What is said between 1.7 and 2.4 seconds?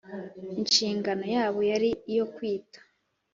yari iyo